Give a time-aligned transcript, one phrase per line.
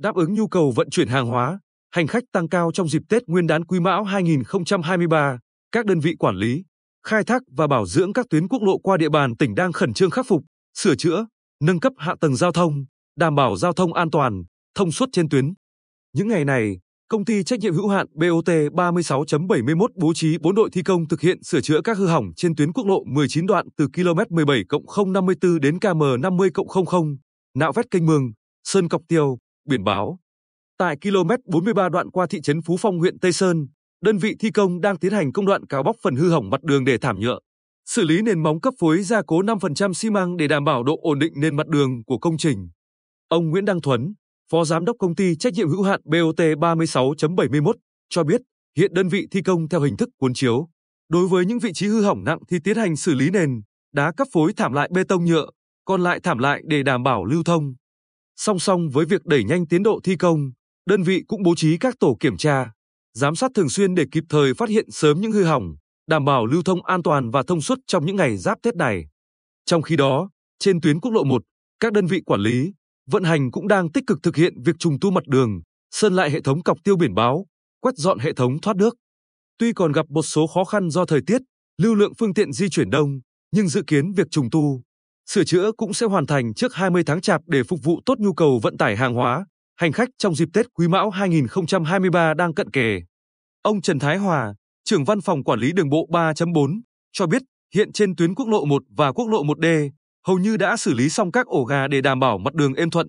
[0.00, 1.58] đáp ứng nhu cầu vận chuyển hàng hóa,
[1.90, 5.38] hành khách tăng cao trong dịp Tết Nguyên đán Quý Mão 2023,
[5.72, 6.64] các đơn vị quản lý,
[7.06, 9.94] khai thác và bảo dưỡng các tuyến quốc lộ qua địa bàn tỉnh đang khẩn
[9.94, 10.42] trương khắc phục,
[10.78, 11.26] sửa chữa,
[11.64, 12.84] nâng cấp hạ tầng giao thông,
[13.16, 14.42] đảm bảo giao thông an toàn,
[14.74, 15.52] thông suốt trên tuyến.
[16.12, 16.78] Những ngày này,
[17.08, 21.20] công ty trách nhiệm hữu hạn BOT 36.71 bố trí 4 đội thi công thực
[21.20, 24.62] hiện sửa chữa các hư hỏng trên tuyến quốc lộ 19 đoạn từ km 17
[25.06, 26.50] 054 đến km 50
[26.86, 27.16] 00,
[27.54, 28.32] nạo vét kênh mương,
[28.64, 29.38] sơn cọc tiêu,
[29.70, 30.18] biển báo.
[30.78, 33.66] Tại km 43 đoạn qua thị trấn Phú Phong huyện Tây Sơn,
[34.04, 36.62] đơn vị thi công đang tiến hành công đoạn cào bóc phần hư hỏng mặt
[36.62, 37.38] đường để thảm nhựa,
[37.86, 40.98] xử lý nền móng cấp phối gia cố 5% xi măng để đảm bảo độ
[41.02, 42.68] ổn định nền mặt đường của công trình.
[43.28, 44.14] Ông Nguyễn Đăng Thuấn,
[44.52, 47.72] Phó Giám đốc Công ty Trách nhiệm hữu hạn BOT 36.71
[48.08, 48.40] cho biết
[48.76, 50.68] hiện đơn vị thi công theo hình thức cuốn chiếu.
[51.08, 54.12] Đối với những vị trí hư hỏng nặng thì tiến hành xử lý nền, đá
[54.16, 55.46] cấp phối thảm lại bê tông nhựa,
[55.84, 57.74] còn lại thảm lại để đảm bảo lưu thông.
[58.42, 60.50] Song song với việc đẩy nhanh tiến độ thi công,
[60.86, 62.72] đơn vị cũng bố trí các tổ kiểm tra,
[63.14, 65.74] giám sát thường xuyên để kịp thời phát hiện sớm những hư hỏng,
[66.06, 69.04] đảm bảo lưu thông an toàn và thông suốt trong những ngày giáp Tết này.
[69.64, 71.42] Trong khi đó, trên tuyến quốc lộ 1,
[71.80, 72.72] các đơn vị quản lý,
[73.10, 75.60] vận hành cũng đang tích cực thực hiện việc trùng tu mặt đường,
[75.90, 77.46] sơn lại hệ thống cọc tiêu biển báo,
[77.80, 78.96] quét dọn hệ thống thoát nước.
[79.58, 81.42] Tuy còn gặp một số khó khăn do thời tiết,
[81.82, 83.20] lưu lượng phương tiện di chuyển đông,
[83.52, 84.82] nhưng dự kiến việc trùng tu,
[85.30, 88.32] sửa chữa cũng sẽ hoàn thành trước 20 tháng Chạp để phục vụ tốt nhu
[88.32, 92.70] cầu vận tải hàng hóa, hành khách trong dịp Tết Quý Mão 2023 đang cận
[92.70, 93.00] kề.
[93.62, 96.80] Ông Trần Thái Hòa, trưởng văn phòng quản lý đường bộ 3.4,
[97.12, 97.42] cho biết
[97.74, 99.90] hiện trên tuyến quốc lộ 1 và quốc lộ 1D,
[100.26, 102.90] hầu như đã xử lý xong các ổ gà để đảm bảo mặt đường êm
[102.90, 103.06] thuận.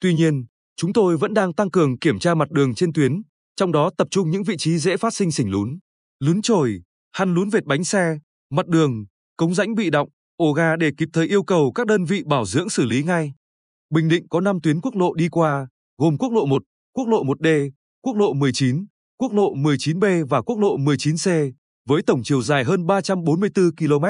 [0.00, 0.44] Tuy nhiên,
[0.76, 3.22] chúng tôi vẫn đang tăng cường kiểm tra mặt đường trên tuyến,
[3.56, 5.78] trong đó tập trung những vị trí dễ phát sinh sình lún,
[6.20, 6.80] lún trồi,
[7.12, 8.18] hăn lún vệt bánh xe,
[8.50, 9.04] mặt đường,
[9.36, 12.44] cống rãnh bị động, ổ gà để kịp thời yêu cầu các đơn vị bảo
[12.44, 13.32] dưỡng xử lý ngay.
[13.90, 17.24] Bình Định có 5 tuyến quốc lộ đi qua, gồm quốc lộ 1, quốc lộ
[17.24, 17.70] 1D,
[18.02, 18.86] quốc lộ 19,
[19.16, 21.52] quốc lộ 19B và quốc lộ 19C,
[21.88, 24.04] với tổng chiều dài hơn 344 km.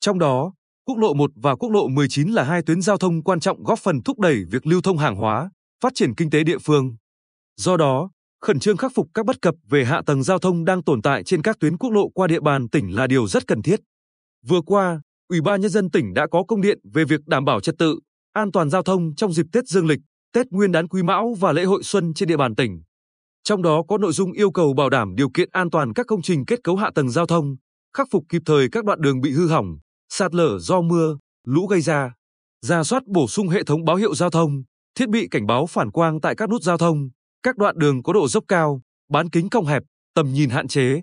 [0.00, 0.52] Trong đó,
[0.84, 3.78] quốc lộ 1 và quốc lộ 19 là hai tuyến giao thông quan trọng góp
[3.78, 5.50] phần thúc đẩy việc lưu thông hàng hóa,
[5.82, 6.96] phát triển kinh tế địa phương.
[7.56, 10.82] Do đó, khẩn trương khắc phục các bất cập về hạ tầng giao thông đang
[10.82, 13.62] tồn tại trên các tuyến quốc lộ qua địa bàn tỉnh là điều rất cần
[13.62, 13.80] thiết.
[14.46, 17.60] Vừa qua, Ủy ban nhân dân tỉnh đã có công điện về việc đảm bảo
[17.60, 17.98] trật tự,
[18.32, 20.00] an toàn giao thông trong dịp Tết Dương lịch,
[20.32, 22.82] Tết Nguyên đán Quý Mão và lễ hội xuân trên địa bàn tỉnh.
[23.44, 26.22] Trong đó có nội dung yêu cầu bảo đảm điều kiện an toàn các công
[26.22, 27.56] trình kết cấu hạ tầng giao thông,
[27.96, 29.66] khắc phục kịp thời các đoạn đường bị hư hỏng,
[30.12, 32.12] sạt lở do mưa, lũ gây ra,
[32.66, 34.62] ra soát bổ sung hệ thống báo hiệu giao thông,
[34.98, 37.08] thiết bị cảnh báo phản quang tại các nút giao thông,
[37.42, 39.82] các đoạn đường có độ dốc cao, bán kính cong hẹp,
[40.14, 41.02] tầm nhìn hạn chế.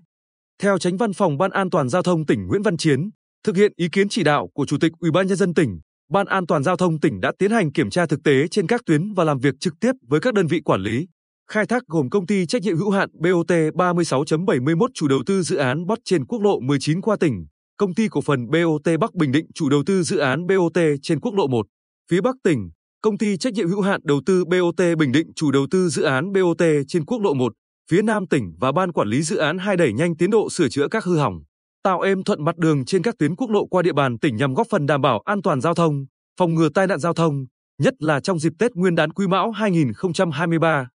[0.62, 3.09] Theo Tránh Văn phòng Ban An toàn giao thông tỉnh Nguyễn Văn Chiến,
[3.44, 5.80] thực hiện ý kiến chỉ đạo của Chủ tịch Ủy ban nhân dân tỉnh,
[6.10, 8.82] Ban An toàn giao thông tỉnh đã tiến hành kiểm tra thực tế trên các
[8.86, 11.08] tuyến và làm việc trực tiếp với các đơn vị quản lý.
[11.52, 15.56] Khai thác gồm công ty trách nhiệm hữu hạn BOT 36.71 chủ đầu tư dự
[15.56, 17.46] án bot trên quốc lộ 19 qua tỉnh,
[17.78, 21.20] công ty cổ phần BOT Bắc Bình Định chủ đầu tư dự án BOT trên
[21.20, 21.66] quốc lộ 1.
[22.12, 22.70] Phía Bắc tỉnh,
[23.02, 26.04] công ty trách nhiệm hữu hạn đầu tư BOT Bình Định chủ đầu tư dự
[26.04, 27.54] án BOT trên quốc lộ 1.
[27.92, 30.70] Phía Nam tỉnh và ban quản lý dự án hai đẩy nhanh tiến độ sửa
[30.70, 31.40] chữa các hư hỏng,
[31.84, 34.53] tạo êm thuận mặt đường trên các tuyến quốc lộ qua địa bàn tỉnh nhằm
[34.53, 36.06] góp phần đảm bảo an toàn giao thông,
[36.40, 37.45] phòng ngừa tai nạn giao thông,
[37.81, 40.90] nhất là trong dịp Tết Nguyên đán Quý Mão 2023.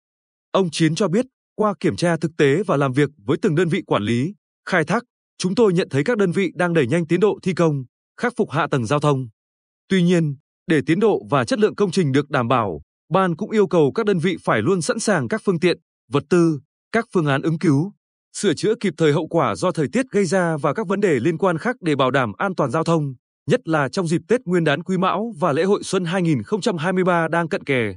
[0.52, 3.70] Ông Chiến cho biết, qua kiểm tra thực tế và làm việc với từng đơn
[3.70, 4.34] vị quản lý,
[4.70, 5.04] khai thác,
[5.38, 7.84] chúng tôi nhận thấy các đơn vị đang đẩy nhanh tiến độ thi công,
[8.18, 9.28] khắc phục hạ tầng giao thông.
[9.90, 10.36] Tuy nhiên,
[10.68, 13.92] để tiến độ và chất lượng công trình được đảm bảo, ban cũng yêu cầu
[13.96, 15.78] các đơn vị phải luôn sẵn sàng các phương tiện,
[16.12, 16.60] vật tư,
[16.92, 17.94] các phương án ứng cứu,
[18.34, 21.20] sửa chữa kịp thời hậu quả do thời tiết gây ra và các vấn đề
[21.20, 23.14] liên quan khác để bảo đảm an toàn giao thông,
[23.50, 27.50] nhất là trong dịp Tết Nguyên đán Quý Mão và lễ hội xuân 2023 đang
[27.50, 27.96] cận kề.